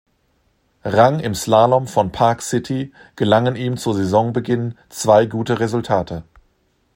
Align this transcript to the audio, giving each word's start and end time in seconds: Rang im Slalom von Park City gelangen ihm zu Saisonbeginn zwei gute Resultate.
Rang 0.83 1.19
im 1.19 1.35
Slalom 1.35 1.85
von 1.85 2.11
Park 2.11 2.41
City 2.41 2.91
gelangen 3.15 3.55
ihm 3.55 3.77
zu 3.77 3.93
Saisonbeginn 3.93 4.73
zwei 4.89 5.27
gute 5.27 5.59
Resultate. 5.59 6.23